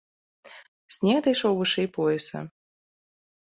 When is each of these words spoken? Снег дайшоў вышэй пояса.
Снег 0.95 1.19
дайшоў 1.27 1.53
вышэй 1.59 1.87
пояса. 1.99 2.39